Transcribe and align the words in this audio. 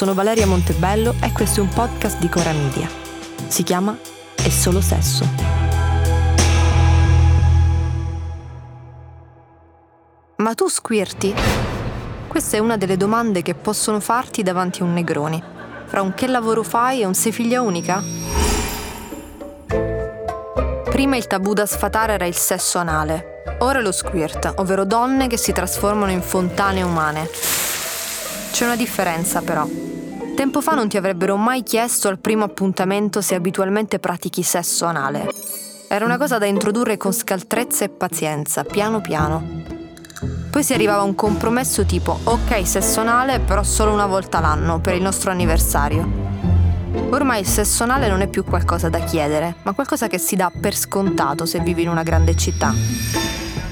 Sono 0.00 0.14
Valeria 0.14 0.46
Montebello 0.46 1.14
e 1.22 1.30
questo 1.30 1.60
è 1.60 1.62
un 1.62 1.68
podcast 1.68 2.18
di 2.20 2.30
Cora 2.30 2.52
Media. 2.52 2.88
Si 3.48 3.62
chiama 3.62 3.94
È 4.34 4.48
solo 4.48 4.80
sesso. 4.80 5.28
Ma 10.36 10.54
tu 10.54 10.68
squirti? 10.68 11.34
Questa 12.26 12.56
è 12.56 12.60
una 12.60 12.78
delle 12.78 12.96
domande 12.96 13.42
che 13.42 13.54
possono 13.54 14.00
farti 14.00 14.42
davanti 14.42 14.80
a 14.80 14.84
un 14.84 14.94
negroni. 14.94 15.42
Fra 15.84 16.00
un 16.00 16.14
che 16.14 16.28
lavoro 16.28 16.62
fai 16.62 17.02
e 17.02 17.04
un 17.04 17.12
sei 17.12 17.32
figlia 17.32 17.60
unica? 17.60 18.02
Prima 20.84 21.16
il 21.16 21.26
tabù 21.26 21.52
da 21.52 21.66
sfatare 21.66 22.14
era 22.14 22.24
il 22.24 22.36
sesso 22.36 22.78
anale, 22.78 23.42
ora 23.58 23.82
lo 23.82 23.92
squirt, 23.92 24.50
ovvero 24.56 24.86
donne 24.86 25.26
che 25.26 25.36
si 25.36 25.52
trasformano 25.52 26.10
in 26.10 26.22
fontane 26.22 26.80
umane. 26.80 27.28
C'è 28.50 28.64
una 28.64 28.76
differenza 28.76 29.42
però. 29.42 29.89
Tempo 30.40 30.62
fa 30.62 30.72
non 30.72 30.88
ti 30.88 30.96
avrebbero 30.96 31.36
mai 31.36 31.62
chiesto 31.62 32.08
al 32.08 32.18
primo 32.18 32.44
appuntamento 32.44 33.20
se 33.20 33.34
abitualmente 33.34 33.98
pratichi 33.98 34.42
sesso 34.42 34.86
anale. 34.86 35.30
Era 35.86 36.06
una 36.06 36.16
cosa 36.16 36.38
da 36.38 36.46
introdurre 36.46 36.96
con 36.96 37.12
scaltrezza 37.12 37.84
e 37.84 37.90
pazienza, 37.90 38.64
piano 38.64 39.02
piano. 39.02 39.46
Poi 40.50 40.64
si 40.64 40.72
arrivava 40.72 41.02
a 41.02 41.04
un 41.04 41.14
compromesso 41.14 41.84
tipo 41.84 42.18
ok 42.24 42.66
sesso 42.66 43.00
anale 43.00 43.40
però 43.40 43.62
solo 43.62 43.92
una 43.92 44.06
volta 44.06 44.40
l'anno 44.40 44.80
per 44.80 44.94
il 44.94 45.02
nostro 45.02 45.30
anniversario. 45.30 46.08
Ormai 47.10 47.40
il 47.40 47.46
sesso 47.46 47.82
anale 47.82 48.08
non 48.08 48.22
è 48.22 48.26
più 48.26 48.42
qualcosa 48.42 48.88
da 48.88 49.00
chiedere, 49.00 49.56
ma 49.64 49.74
qualcosa 49.74 50.08
che 50.08 50.16
si 50.16 50.36
dà 50.36 50.50
per 50.58 50.74
scontato 50.74 51.44
se 51.44 51.60
vivi 51.60 51.82
in 51.82 51.90
una 51.90 52.02
grande 52.02 52.34
città. 52.34 52.72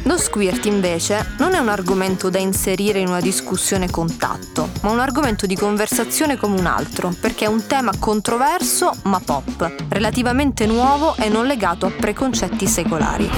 Lo 0.08 0.16
squirt 0.16 0.64
invece 0.64 1.34
non 1.36 1.52
è 1.52 1.58
un 1.58 1.68
argomento 1.68 2.30
da 2.30 2.38
inserire 2.38 2.98
in 2.98 3.08
una 3.08 3.20
discussione 3.20 3.90
contatto, 3.90 4.70
ma 4.80 4.90
un 4.90 5.00
argomento 5.00 5.44
di 5.44 5.54
conversazione 5.54 6.38
come 6.38 6.58
un 6.58 6.64
altro, 6.64 7.14
perché 7.20 7.44
è 7.44 7.48
un 7.48 7.66
tema 7.66 7.92
controverso 7.98 8.90
ma 9.02 9.20
pop, 9.20 9.70
relativamente 9.90 10.64
nuovo 10.64 11.14
e 11.16 11.28
non 11.28 11.44
legato 11.44 11.84
a 11.84 11.90
preconcetti 11.90 12.66
secolari. 12.66 13.28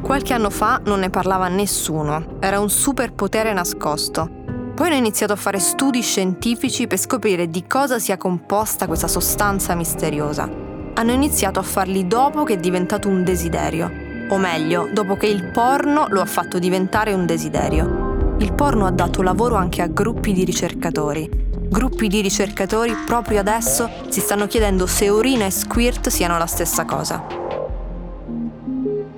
Qualche 0.00 0.32
anno 0.32 0.48
fa 0.48 0.80
non 0.84 1.00
ne 1.00 1.10
parlava 1.10 1.48
nessuno, 1.48 2.36
era 2.38 2.60
un 2.60 2.70
superpotere 2.70 3.52
nascosto. 3.52 4.30
Poi 4.76 4.86
hanno 4.86 4.94
iniziato 4.94 5.32
a 5.32 5.36
fare 5.36 5.58
studi 5.58 6.02
scientifici 6.02 6.86
per 6.86 6.98
scoprire 6.98 7.50
di 7.50 7.66
cosa 7.66 7.98
sia 7.98 8.16
composta 8.16 8.86
questa 8.86 9.08
sostanza 9.08 9.74
misteriosa. 9.74 10.48
Hanno 10.94 11.10
iniziato 11.10 11.58
a 11.58 11.64
farli 11.64 12.06
dopo 12.06 12.44
che 12.44 12.52
è 12.52 12.58
diventato 12.58 13.08
un 13.08 13.24
desiderio, 13.24 14.03
o 14.34 14.38
meglio, 14.38 14.88
dopo 14.92 15.16
che 15.16 15.26
il 15.26 15.44
porno 15.44 16.06
lo 16.08 16.20
ha 16.20 16.24
fatto 16.24 16.58
diventare 16.58 17.12
un 17.12 17.24
desiderio. 17.24 18.36
Il 18.38 18.52
porno 18.52 18.84
ha 18.86 18.90
dato 18.90 19.22
lavoro 19.22 19.54
anche 19.54 19.80
a 19.80 19.86
gruppi 19.86 20.32
di 20.32 20.44
ricercatori. 20.44 21.30
Gruppi 21.68 22.08
di 22.08 22.20
ricercatori 22.20 22.94
proprio 23.06 23.40
adesso 23.40 23.88
si 24.08 24.20
stanno 24.20 24.46
chiedendo 24.46 24.86
se 24.86 25.08
urina 25.08 25.46
e 25.46 25.50
squirt 25.50 26.08
siano 26.08 26.36
la 26.36 26.46
stessa 26.46 26.84
cosa. 26.84 27.24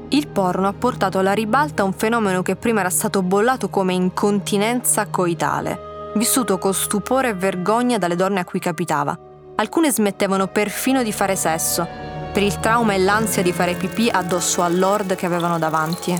Il 0.08 0.28
porno 0.28 0.68
ha 0.68 0.72
portato 0.72 1.18
alla 1.18 1.32
ribalta 1.32 1.82
un 1.82 1.92
fenomeno 1.92 2.42
che 2.42 2.56
prima 2.56 2.80
era 2.80 2.90
stato 2.90 3.22
bollato 3.22 3.68
come 3.68 3.94
incontinenza 3.94 5.06
coitale, 5.06 6.12
vissuto 6.14 6.58
con 6.58 6.74
stupore 6.74 7.30
e 7.30 7.34
vergogna 7.34 7.98
dalle 7.98 8.16
donne 8.16 8.40
a 8.40 8.44
cui 8.44 8.60
capitava. 8.60 9.18
Alcune 9.56 9.90
smettevano 9.90 10.46
perfino 10.46 11.02
di 11.02 11.12
fare 11.12 11.36
sesso, 11.36 11.86
per 12.36 12.44
il 12.44 12.60
trauma 12.60 12.92
e 12.92 12.98
l'ansia 12.98 13.40
di 13.40 13.50
fare 13.50 13.72
pipì 13.72 14.10
addosso 14.10 14.60
al 14.60 14.78
lord 14.78 15.14
che 15.14 15.24
avevano 15.24 15.58
davanti. 15.58 16.14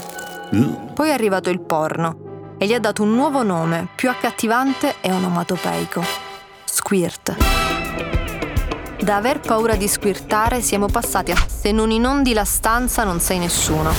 Poi 0.95 1.11
è 1.11 1.13
arrivato 1.13 1.51
il 1.51 1.61
porno 1.61 2.55
e 2.57 2.67
gli 2.67 2.73
ha 2.73 2.81
dato 2.81 3.03
un 3.03 3.13
nuovo 3.13 3.43
nome, 3.43 3.89
più 3.95 4.09
accattivante 4.09 4.95
e 5.03 5.13
onomatopeico. 5.13 6.03
Squirt. 6.65 7.37
Da 8.99 9.17
aver 9.17 9.41
paura 9.41 9.75
di 9.75 9.87
squirtare 9.87 10.63
siamo 10.63 10.87
passati 10.87 11.33
a 11.33 11.37
se 11.47 11.71
non 11.71 11.91
inondi 11.91 12.33
la 12.33 12.47
stanza 12.47 13.05
non 13.05 13.21
sei 13.21 13.39
nessuno. 13.39 13.93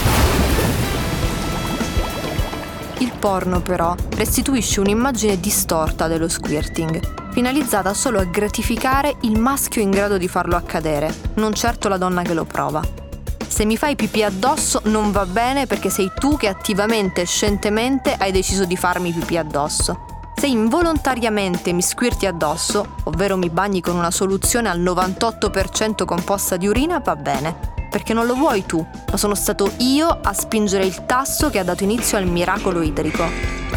Il 2.97 3.11
porno 3.19 3.61
però 3.61 3.93
restituisce 4.15 4.79
un'immagine 4.79 5.39
distorta 5.39 6.07
dello 6.07 6.27
squirting, 6.27 7.26
finalizzata 7.37 7.93
solo 7.93 8.19
a 8.19 8.23
gratificare 8.23 9.17
il 9.21 9.37
maschio 9.37 9.79
in 9.79 9.91
grado 9.91 10.17
di 10.17 10.27
farlo 10.27 10.55
accadere, 10.55 11.13
non 11.35 11.53
certo 11.53 11.87
la 11.87 11.97
donna 11.97 12.23
che 12.23 12.33
lo 12.33 12.45
prova. 12.45 12.81
Se 13.47 13.63
mi 13.63 13.77
fai 13.77 13.95
pipì 13.95 14.23
addosso 14.23 14.81
non 14.85 15.11
va 15.11 15.23
bene 15.27 15.67
perché 15.67 15.91
sei 15.91 16.11
tu 16.17 16.35
che 16.35 16.47
attivamente 16.47 17.21
e 17.21 17.25
scientemente 17.27 18.15
hai 18.17 18.31
deciso 18.31 18.65
di 18.65 18.75
farmi 18.75 19.11
pipì 19.11 19.37
addosso. 19.37 20.31
Se 20.35 20.47
involontariamente 20.47 21.73
mi 21.73 21.83
squirti 21.83 22.25
addosso, 22.25 22.95
ovvero 23.03 23.37
mi 23.37 23.51
bagni 23.51 23.81
con 23.81 23.95
una 23.95 24.09
soluzione 24.09 24.69
al 24.69 24.79
98% 24.79 26.05
composta 26.05 26.57
di 26.57 26.65
urina, 26.65 26.97
va 26.97 27.15
bene, 27.15 27.55
perché 27.91 28.15
non 28.15 28.25
lo 28.25 28.33
vuoi 28.33 28.65
tu, 28.65 28.83
ma 29.11 29.15
sono 29.15 29.35
stato 29.35 29.73
io 29.77 30.07
a 30.07 30.33
spingere 30.33 30.85
il 30.85 31.05
tasto 31.05 31.51
che 31.51 31.59
ha 31.59 31.63
dato 31.63 31.83
inizio 31.83 32.17
al 32.17 32.25
miracolo 32.25 32.81
idrico. 32.81 33.76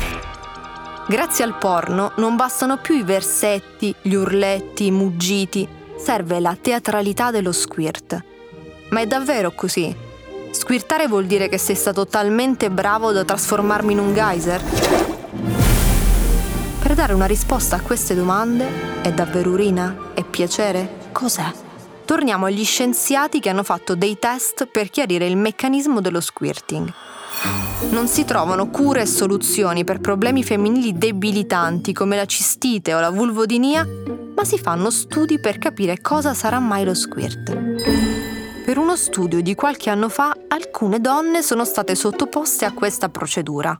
Grazie 1.10 1.42
al 1.42 1.58
porno 1.58 2.12
non 2.18 2.36
bastano 2.36 2.76
più 2.76 2.94
i 2.94 3.02
versetti, 3.02 3.92
gli 4.00 4.14
urletti, 4.14 4.86
i 4.86 4.90
muggiti, 4.92 5.66
serve 5.98 6.38
la 6.38 6.54
teatralità 6.54 7.32
dello 7.32 7.50
squirt. 7.50 8.22
Ma 8.90 9.00
è 9.00 9.06
davvero 9.08 9.50
così? 9.50 9.92
Squirtare 10.52 11.08
vuol 11.08 11.26
dire 11.26 11.48
che 11.48 11.58
sei 11.58 11.74
stato 11.74 12.06
talmente 12.06 12.70
bravo 12.70 13.10
da 13.10 13.24
trasformarmi 13.24 13.92
in 13.92 13.98
un 13.98 14.14
geyser? 14.14 14.62
Per 16.80 16.94
dare 16.94 17.12
una 17.12 17.26
risposta 17.26 17.74
a 17.74 17.80
queste 17.80 18.14
domande, 18.14 19.02
è 19.02 19.12
davvero 19.12 19.50
urina? 19.50 20.12
È 20.14 20.22
piacere? 20.22 21.08
Cos'è? 21.10 21.52
Torniamo 22.04 22.46
agli 22.46 22.64
scienziati 22.64 23.40
che 23.40 23.48
hanno 23.48 23.64
fatto 23.64 23.96
dei 23.96 24.16
test 24.16 24.66
per 24.66 24.90
chiarire 24.90 25.26
il 25.26 25.36
meccanismo 25.36 26.00
dello 26.00 26.20
squirting. 26.20 26.92
Non 27.90 28.06
si 28.06 28.24
trovano 28.24 28.68
cure 28.68 29.02
e 29.02 29.06
soluzioni 29.06 29.84
per 29.84 30.00
problemi 30.00 30.44
femminili 30.44 30.96
debilitanti 30.96 31.92
come 31.92 32.16
la 32.16 32.26
cistite 32.26 32.94
o 32.94 33.00
la 33.00 33.10
vulvodinia, 33.10 33.86
ma 34.34 34.44
si 34.44 34.58
fanno 34.58 34.90
studi 34.90 35.40
per 35.40 35.58
capire 35.58 36.00
cosa 36.00 36.34
sarà 36.34 36.58
mai 36.58 36.84
lo 36.84 36.94
squirt. 36.94 37.56
Per 38.64 38.78
uno 38.78 38.94
studio 38.94 39.40
di 39.40 39.54
qualche 39.54 39.90
anno 39.90 40.08
fa, 40.08 40.32
alcune 40.48 41.00
donne 41.00 41.42
sono 41.42 41.64
state 41.64 41.94
sottoposte 41.94 42.64
a 42.64 42.72
questa 42.72 43.08
procedura. 43.08 43.78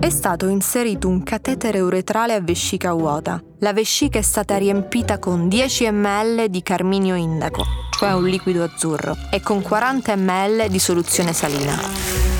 È 0.00 0.10
stato 0.10 0.48
inserito 0.48 1.06
un 1.08 1.22
catetere 1.22 1.80
uretrale 1.80 2.34
a 2.34 2.40
vescica 2.40 2.92
vuota. 2.92 3.40
La 3.60 3.72
vescica 3.72 4.18
è 4.18 4.22
stata 4.22 4.56
riempita 4.56 5.18
con 5.18 5.48
10 5.48 5.90
ml 5.90 6.48
di 6.48 6.62
carminio 6.62 7.14
indaco, 7.14 7.64
cioè 7.96 8.12
un 8.12 8.24
liquido 8.24 8.64
azzurro, 8.64 9.16
e 9.30 9.40
con 9.40 9.62
40 9.62 10.16
ml 10.16 10.68
di 10.68 10.78
soluzione 10.78 11.32
salina. 11.32 12.35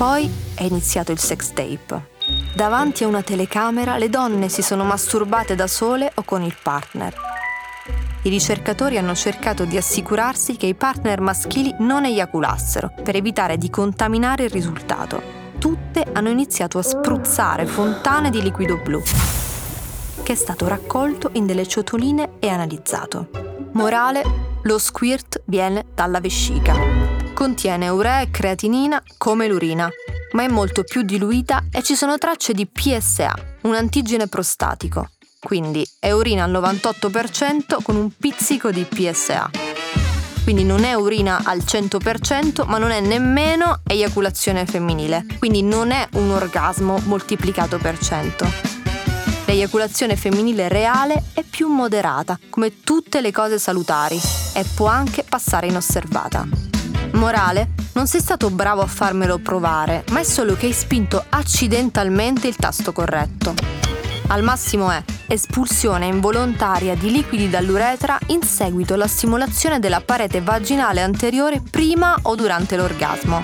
Poi 0.00 0.32
è 0.54 0.62
iniziato 0.62 1.12
il 1.12 1.18
sex 1.18 1.52
tape. 1.52 2.08
Davanti 2.54 3.04
a 3.04 3.06
una 3.06 3.20
telecamera 3.20 3.98
le 3.98 4.08
donne 4.08 4.48
si 4.48 4.62
sono 4.62 4.82
masturbate 4.82 5.54
da 5.54 5.66
sole 5.66 6.10
o 6.14 6.22
con 6.22 6.40
il 6.40 6.56
partner. 6.62 7.14
I 8.22 8.30
ricercatori 8.30 8.96
hanno 8.96 9.14
cercato 9.14 9.66
di 9.66 9.76
assicurarsi 9.76 10.56
che 10.56 10.64
i 10.64 10.74
partner 10.74 11.20
maschili 11.20 11.74
non 11.80 12.06
eiaculassero 12.06 12.94
per 13.02 13.14
evitare 13.14 13.58
di 13.58 13.68
contaminare 13.68 14.44
il 14.44 14.50
risultato 14.50 15.40
tutte 15.58 16.06
hanno 16.14 16.30
iniziato 16.30 16.78
a 16.78 16.82
spruzzare 16.82 17.66
fontane 17.66 18.30
di 18.30 18.40
liquido 18.40 18.78
blu, 18.78 19.02
che 20.22 20.32
è 20.32 20.34
stato 20.34 20.66
raccolto 20.66 21.28
in 21.34 21.44
delle 21.44 21.68
ciotoline 21.68 22.30
e 22.38 22.48
analizzato. 22.48 23.28
Morale, 23.72 24.22
lo 24.62 24.78
squirt 24.78 25.42
viene 25.44 25.84
dalla 25.94 26.20
vescica. 26.20 26.99
Contiene 27.40 27.88
urea 27.88 28.20
e 28.20 28.30
creatinina 28.30 29.02
come 29.16 29.48
l'urina, 29.48 29.88
ma 30.32 30.42
è 30.42 30.48
molto 30.48 30.84
più 30.84 31.00
diluita 31.00 31.68
e 31.72 31.82
ci 31.82 31.94
sono 31.94 32.18
tracce 32.18 32.52
di 32.52 32.66
PSA, 32.66 33.34
un 33.62 33.74
antigene 33.74 34.26
prostatico. 34.26 35.08
Quindi 35.40 35.82
è 35.98 36.10
urina 36.10 36.44
al 36.44 36.50
98% 36.50 37.82
con 37.82 37.96
un 37.96 38.10
pizzico 38.14 38.70
di 38.70 38.84
PSA 38.84 39.50
quindi 40.44 40.64
non 40.64 40.84
è 40.84 40.92
urina 40.94 41.42
al 41.44 41.60
100%, 41.60 42.66
ma 42.66 42.76
non 42.76 42.90
è 42.90 43.00
nemmeno 43.00 43.80
eiaculazione 43.86 44.66
femminile, 44.66 45.24
quindi 45.38 45.62
non 45.62 45.92
è 45.92 46.08
un 46.14 46.30
orgasmo 46.30 46.98
moltiplicato 47.04 47.78
per 47.78 47.96
100. 47.98 48.46
L'eiaculazione 49.46 50.16
femminile 50.16 50.68
reale 50.68 51.24
è 51.34 51.42
più 51.42 51.68
moderata, 51.68 52.38
come 52.50 52.80
tutte 52.82 53.20
le 53.20 53.30
cose 53.30 53.58
salutari, 53.58 54.20
e 54.54 54.64
può 54.74 54.86
anche 54.86 55.22
passare 55.22 55.68
inosservata. 55.68 56.69
Morale, 57.20 57.72
non 57.92 58.06
sei 58.06 58.22
stato 58.22 58.48
bravo 58.48 58.80
a 58.80 58.86
farmelo 58.86 59.38
provare, 59.40 60.04
ma 60.08 60.20
è 60.20 60.22
solo 60.22 60.54
che 60.54 60.64
hai 60.64 60.72
spinto 60.72 61.22
accidentalmente 61.28 62.48
il 62.48 62.56
tasto 62.56 62.92
corretto. 62.92 63.52
Al 64.28 64.42
massimo 64.42 64.90
è 64.90 65.04
espulsione 65.26 66.06
involontaria 66.06 66.96
di 66.96 67.10
liquidi 67.10 67.50
dall'uretra 67.50 68.18
in 68.28 68.42
seguito 68.42 68.94
alla 68.94 69.06
stimolazione 69.06 69.78
della 69.80 70.00
parete 70.00 70.40
vaginale 70.40 71.02
anteriore 71.02 71.60
prima 71.60 72.16
o 72.22 72.34
durante 72.34 72.78
l'orgasmo. 72.78 73.42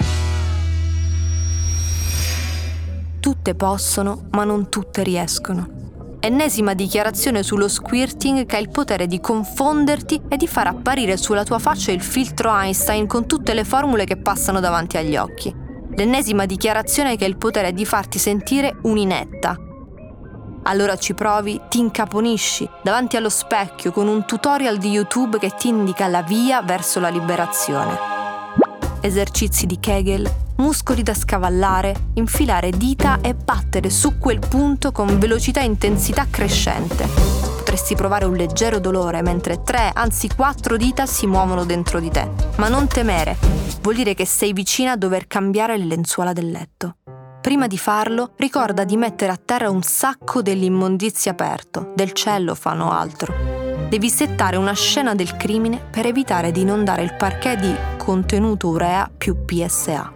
Tutte 3.20 3.54
possono, 3.54 4.28
ma 4.30 4.44
non 4.44 4.70
tutte 4.70 5.02
riescono 5.02 5.85
ennesima 6.26 6.74
dichiarazione 6.74 7.42
sullo 7.42 7.68
squirting 7.68 8.46
che 8.46 8.56
ha 8.56 8.58
il 8.58 8.68
potere 8.68 9.06
di 9.06 9.20
confonderti 9.20 10.22
e 10.28 10.36
di 10.36 10.46
far 10.46 10.66
apparire 10.66 11.16
sulla 11.16 11.44
tua 11.44 11.58
faccia 11.58 11.92
il 11.92 12.02
filtro 12.02 12.54
Einstein 12.54 13.06
con 13.06 13.26
tutte 13.26 13.54
le 13.54 13.64
formule 13.64 14.04
che 14.04 14.16
passano 14.16 14.60
davanti 14.60 14.96
agli 14.96 15.16
occhi. 15.16 15.54
L'ennesima 15.94 16.44
dichiarazione 16.44 17.16
che 17.16 17.24
ha 17.24 17.28
il 17.28 17.38
potere 17.38 17.72
di 17.72 17.86
farti 17.86 18.18
sentire 18.18 18.76
un'inetta. 18.82 19.56
Allora 20.64 20.96
ci 20.96 21.14
provi, 21.14 21.60
ti 21.68 21.78
incaponisci 21.78 22.68
davanti 22.82 23.16
allo 23.16 23.30
specchio 23.30 23.92
con 23.92 24.08
un 24.08 24.26
tutorial 24.26 24.78
di 24.78 24.90
YouTube 24.90 25.38
che 25.38 25.52
ti 25.56 25.68
indica 25.68 26.08
la 26.08 26.22
via 26.22 26.60
verso 26.62 26.98
la 26.98 27.08
liberazione 27.08 28.14
esercizi 29.06 29.66
di 29.66 29.78
Kegel, 29.78 30.28
muscoli 30.56 31.02
da 31.02 31.14
scavallare, 31.14 32.10
infilare 32.14 32.70
dita 32.70 33.20
e 33.20 33.34
battere 33.34 33.90
su 33.90 34.18
quel 34.18 34.38
punto 34.38 34.92
con 34.92 35.18
velocità 35.18 35.60
e 35.60 35.64
intensità 35.64 36.26
crescente. 36.30 37.06
Potresti 37.56 37.94
provare 37.94 38.24
un 38.24 38.34
leggero 38.34 38.78
dolore 38.78 39.22
mentre 39.22 39.62
tre, 39.62 39.90
anzi 39.92 40.28
quattro 40.34 40.76
dita 40.76 41.06
si 41.06 41.26
muovono 41.26 41.64
dentro 41.64 42.00
di 42.00 42.10
te. 42.10 42.28
Ma 42.56 42.68
non 42.68 42.86
temere, 42.86 43.36
vuol 43.82 43.96
dire 43.96 44.14
che 44.14 44.26
sei 44.26 44.52
vicina 44.52 44.92
a 44.92 44.96
dover 44.96 45.26
cambiare 45.26 45.76
le 45.76 45.84
lenzuola 45.84 46.32
del 46.32 46.50
letto. 46.50 46.96
Prima 47.40 47.66
di 47.66 47.78
farlo, 47.78 48.32
ricorda 48.36 48.84
di 48.84 48.96
mettere 48.96 49.32
a 49.32 49.40
terra 49.42 49.70
un 49.70 49.82
sacco 49.82 50.42
dell'immondizia 50.42 51.32
aperto, 51.32 51.92
del 51.94 52.12
cellophano 52.12 52.86
o 52.86 52.90
altro 52.90 53.56
devi 53.88 54.10
settare 54.10 54.56
una 54.56 54.74
scena 54.74 55.14
del 55.14 55.36
crimine 55.36 55.80
per 55.90 56.06
evitare 56.06 56.50
di 56.50 56.62
inondare 56.62 57.02
il 57.02 57.14
parquet 57.14 57.58
di 57.58 57.74
contenuto 57.96 58.68
urea 58.68 59.10
più 59.16 59.44
PSA. 59.44 60.15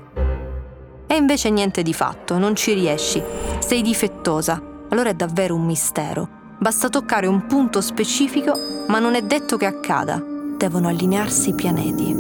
E 1.11 1.17
invece 1.17 1.51
niente 1.51 1.83
di 1.83 1.93
fatto, 1.93 2.39
non 2.39 2.55
ci 2.55 2.73
riesci, 2.73 3.21
sei 3.59 3.83
difettosa, 3.83 4.63
allora 4.91 5.11
è 5.11 5.15
davvero 5.15 5.57
un 5.57 5.65
mistero. 5.65 6.29
Basta 6.57 6.89
toccare 6.89 7.27
un 7.27 7.47
punto 7.47 7.81
specifico, 7.81 8.53
ma 8.87 9.01
non 9.01 9.17
è 9.17 9.23
detto 9.23 9.57
che 9.57 9.67
accada, 9.67 10.23
devono 10.57 10.87
allinearsi 10.87 11.49
i 11.49 11.55
pianeti. 11.55 12.15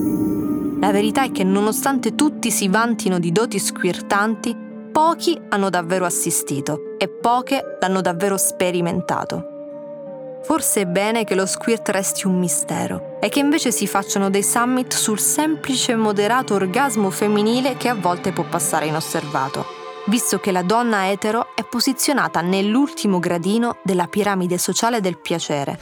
La 0.80 0.90
verità 0.90 1.22
è 1.22 1.30
che 1.30 1.44
nonostante 1.44 2.16
tutti 2.16 2.50
si 2.50 2.66
vantino 2.66 3.20
di 3.20 3.30
doti 3.30 3.60
squirtanti, 3.60 4.56
pochi 4.90 5.40
hanno 5.50 5.70
davvero 5.70 6.04
assistito 6.04 6.96
e 6.98 7.06
poche 7.06 7.76
l'hanno 7.80 8.00
davvero 8.00 8.36
sperimentato. 8.36 10.40
Forse 10.42 10.80
è 10.80 10.86
bene 10.86 11.22
che 11.22 11.36
lo 11.36 11.46
squirt 11.46 11.88
resti 11.90 12.26
un 12.26 12.40
mistero 12.40 13.09
e 13.20 13.28
che 13.28 13.38
invece 13.38 13.70
si 13.70 13.86
facciano 13.86 14.30
dei 14.30 14.42
summit 14.42 14.94
sul 14.94 15.20
semplice 15.20 15.92
e 15.92 15.96
moderato 15.96 16.54
orgasmo 16.54 17.10
femminile 17.10 17.76
che 17.76 17.88
a 17.88 17.94
volte 17.94 18.32
può 18.32 18.44
passare 18.44 18.86
inosservato, 18.86 19.66
visto 20.06 20.38
che 20.38 20.50
la 20.50 20.62
donna 20.62 21.10
etero 21.10 21.54
è 21.54 21.64
posizionata 21.64 22.40
nell'ultimo 22.40 23.18
gradino 23.18 23.76
della 23.84 24.06
piramide 24.06 24.58
sociale 24.58 25.00
del 25.00 25.18
piacere. 25.18 25.78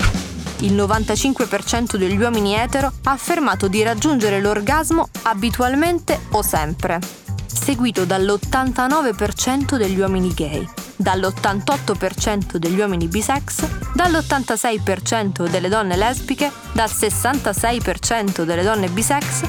Il 0.61 0.75
95% 0.75 1.97
degli 1.97 2.21
uomini 2.21 2.57
etero 2.57 2.93
ha 3.05 3.13
affermato 3.13 3.69
di 3.69 3.83
raggiungere 3.83 4.41
l'orgasmo 4.41 5.09
abitualmente 5.23 6.19
o 6.33 6.43
sempre, 6.43 6.99
seguito 7.47 8.05
dall'89% 8.05 9.77
degli 9.77 10.01
uomini 10.01 10.35
gay 10.35 10.78
dall'88% 10.99 12.57
degli 12.57 12.79
uomini 12.79 13.07
bisex, 13.07 13.67
dall'86% 13.95 15.49
delle 15.49 15.69
donne 15.69 15.97
lesbiche, 15.97 16.51
dal 16.73 16.89
66% 16.89 18.43
delle 18.43 18.63
donne 18.63 18.89
bisex 18.89 19.43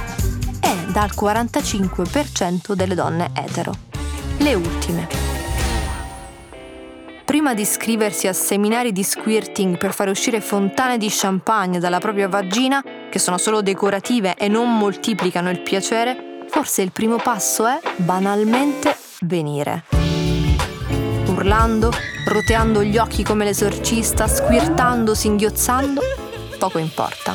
e 0.62 0.75
dal 0.92 1.10
45% 1.13 2.74
delle 2.74 2.96
donne 2.96 3.31
etero. 3.34 3.74
Le 4.38 4.54
ultime. 4.54 5.07
Prima 7.25 7.54
di 7.54 7.62
iscriversi 7.62 8.28
a 8.28 8.34
seminari 8.34 8.92
di 8.92 9.04
squirting 9.04 9.78
per 9.78 9.94
fare 9.94 10.10
uscire 10.10 10.42
fontane 10.42 10.98
di 10.98 11.07
champagne 11.10 11.80
dalla 11.80 12.00
propria 12.00 12.28
vagina, 12.28 12.84
che 13.10 13.19
sono 13.19 13.38
solo 13.38 13.62
decorative 13.62 14.36
e 14.36 14.48
non 14.48 14.75
moltiplicano 14.78 15.50
il 15.50 15.62
piacere, 15.62 16.45
forse 16.48 16.81
il 16.81 16.92
primo 16.92 17.18
passo 17.18 17.68
è 17.68 17.80
banalmente 17.98 18.95
venire 19.22 20.08
urlando, 21.39 21.89
roteando 22.25 22.83
gli 22.83 22.97
occhi 22.97 23.24
come 23.24 23.45
l'esorcista, 23.45 24.27
squirtando, 24.27 25.15
singhiozzando, 25.15 26.01
poco 26.57 26.80
importa. 26.80 27.33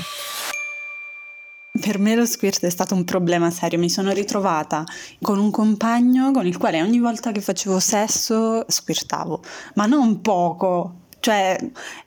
Per 1.80 1.98
me 1.98 2.14
lo 2.14 2.26
squirt 2.26 2.64
è 2.64 2.70
stato 2.70 2.94
un 2.94 3.04
problema 3.04 3.50
serio, 3.50 3.78
mi 3.78 3.88
sono 3.88 4.12
ritrovata 4.12 4.84
con 5.22 5.38
un 5.38 5.50
compagno 5.50 6.30
con 6.32 6.46
il 6.46 6.58
quale 6.58 6.82
ogni 6.82 7.00
volta 7.00 7.32
che 7.32 7.40
facevo 7.40 7.80
sesso 7.80 8.64
squirtavo, 8.68 9.40
ma 9.74 9.86
non 9.86 10.20
poco, 10.20 11.06
cioè 11.20 11.56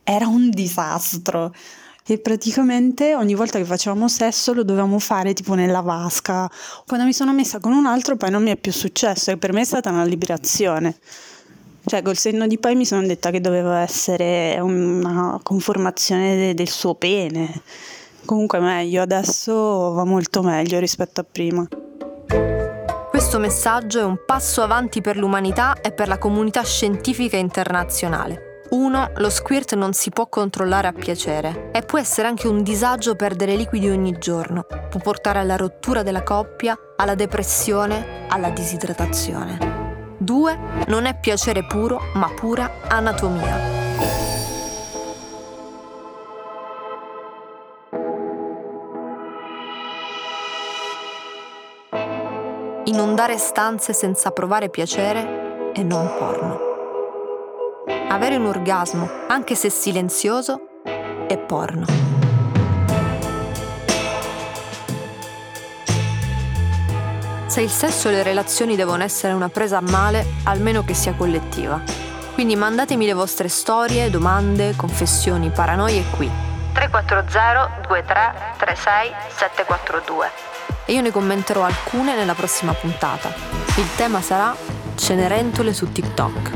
era 0.04 0.28
un 0.28 0.52
disastro. 0.52 1.52
E 2.10 2.20
praticamente 2.20 3.16
ogni 3.16 3.34
volta 3.34 3.58
che 3.58 3.66
facevamo 3.66 4.08
sesso 4.08 4.54
lo 4.54 4.64
dovevamo 4.64 5.00
fare 5.00 5.34
tipo 5.34 5.56
nella 5.56 5.82
vasca. 5.82 6.50
Quando 6.86 7.06
mi 7.06 7.12
sono 7.12 7.34
messa 7.34 7.60
con 7.60 7.74
un 7.74 7.86
altro 7.86 8.16
poi 8.16 8.30
non 8.30 8.44
mi 8.44 8.52
è 8.52 8.56
più 8.56 8.72
successo 8.72 9.32
e 9.32 9.38
per 9.38 9.52
me 9.52 9.62
è 9.62 9.66
stata 9.66 9.90
una 9.90 10.06
liberazione. 10.06 11.00
Cioè, 11.88 12.02
col 12.02 12.18
senno 12.18 12.48
di 12.48 12.58
poi 12.58 12.76
mi 12.76 12.86
sono 12.86 13.08
detta 13.08 13.32
che 13.32 13.40
doveva 13.40 13.80
essere 13.80 14.60
una 14.60 15.40
conformazione 15.42 16.36
de- 16.36 16.54
del 16.54 16.68
suo 16.68 16.96
pene. 16.96 17.62
Comunque 18.26 18.60
meglio, 18.60 19.02
adesso 19.02 19.94
va 19.94 20.04
molto 20.04 20.44
meglio 20.44 20.80
rispetto 20.80 21.22
a 21.22 21.26
prima. 21.30 21.66
Questo 23.10 23.40
messaggio 23.40 24.02
è 24.02 24.04
un 24.04 24.18
passo 24.26 24.62
avanti 24.62 25.00
per 25.00 25.16
l'umanità 25.16 25.80
e 25.80 25.94
per 25.94 26.10
la 26.10 26.18
comunità 26.18 26.62
scientifica 26.62 27.38
internazionale. 27.38 28.64
1. 28.72 29.12
Lo 29.16 29.30
squirt 29.30 29.76
non 29.76 29.94
si 29.94 30.10
può 30.10 30.28
controllare 30.28 30.88
a 30.88 30.92
piacere 30.92 31.70
e 31.72 31.84
può 31.84 31.98
essere 31.98 32.28
anche 32.28 32.50
un 32.50 32.64
disagio 32.64 33.16
perdere 33.16 33.56
liquidi 33.56 33.90
ogni 33.90 34.18
giorno. 34.20 34.66
Può 34.90 35.00
portare 35.00 35.40
alla 35.40 35.56
rottura 35.56 36.04
della 36.04 36.24
coppia, 36.24 36.78
alla 36.98 37.16
depressione, 37.16 38.26
alla 38.28 38.50
disidratazione. 38.50 39.77
2. 40.28 40.60
Non 40.88 41.06
è 41.06 41.18
piacere 41.18 41.64
puro, 41.64 42.02
ma 42.16 42.30
pura 42.36 42.70
anatomia. 42.90 43.76
Inondare 52.84 53.38
stanze 53.38 53.94
senza 53.94 54.32
provare 54.32 54.70
piacere 54.70 55.72
è 55.72 55.82
non 55.84 56.12
porno. 56.18 56.60
Avere 58.10 58.36
un 58.36 58.48
orgasmo, 58.48 59.10
anche 59.30 59.56
se 59.56 59.70
silenzioso, 59.70 60.82
è 60.84 61.38
porno. 61.38 62.07
Se 67.58 67.64
il 67.64 67.72
sesso 67.72 68.10
e 68.10 68.12
le 68.12 68.22
relazioni 68.22 68.76
devono 68.76 69.02
essere 69.02 69.34
una 69.34 69.50
presa 69.50 69.78
a 69.78 69.82
male, 69.82 70.24
almeno 70.44 70.84
che 70.84 70.94
sia 70.94 71.16
collettiva. 71.16 71.82
Quindi 72.36 72.56
mandatemi 72.56 73.04
le 73.08 73.14
vostre 73.14 73.48
storie, 73.48 74.12
domande, 74.12 74.76
confessioni, 74.76 75.50
paranoie 75.50 76.04
qui. 76.16 76.30
340 76.74 77.88
23 77.90 78.34
36 78.60 79.12
742 79.38 80.32
e 80.86 80.94
io 80.94 81.02
ne 81.02 81.10
commenterò 81.10 81.64
alcune 81.64 82.16
nella 82.16 82.36
prossima 82.36 82.74
puntata. 82.74 83.34
Il 83.78 83.96
tema 83.96 84.22
sarà 84.22 84.56
Cenerentole 84.94 85.74
su 85.74 85.92
TikTok. 85.92 86.52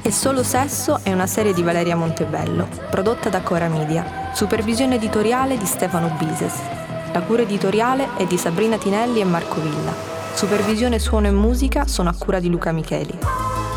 E 0.00 0.10
Solo 0.10 0.42
Sesso 0.42 1.00
è 1.02 1.12
una 1.12 1.26
serie 1.26 1.52
di 1.52 1.62
Valeria 1.62 1.94
Montebello, 1.94 2.66
prodotta 2.88 3.28
da 3.28 3.42
Cora 3.42 3.68
Media, 3.68 4.30
supervisione 4.32 4.94
editoriale 4.94 5.58
di 5.58 5.66
Stefano 5.66 6.08
Bises. 6.18 6.79
La 7.12 7.22
cura 7.22 7.42
editoriale 7.42 8.14
è 8.16 8.24
di 8.24 8.38
Sabrina 8.38 8.78
Tinelli 8.78 9.20
e 9.20 9.24
Marco 9.24 9.60
Villa. 9.60 9.92
Supervisione 10.32 11.00
suono 11.00 11.26
e 11.26 11.32
musica 11.32 11.88
sono 11.88 12.08
a 12.08 12.14
cura 12.16 12.38
di 12.38 12.48
Luca 12.48 12.70
Micheli. 12.70 13.18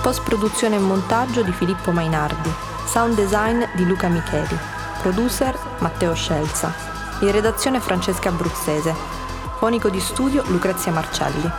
Post 0.04 0.22
produzione 0.22 0.76
e 0.76 0.80
montaggio 0.80 1.42
di 1.42 1.52
Filippo 1.52 1.90
Mainardi. 1.92 2.52
Sound 2.86 3.16
design 3.16 3.64
di 3.74 3.86
Luca 3.86 4.08
Micheli. 4.08 4.56
Producer 5.02 5.58
Matteo 5.80 6.14
Scelza. 6.14 6.72
In 7.22 7.32
redazione 7.32 7.80
Francesca 7.80 8.30
Abruzzese. 8.30 8.94
Fonico 9.58 9.90
di 9.90 10.00
studio 10.00 10.44
Lucrezia 10.50 10.92
Marcelli. 10.92 11.50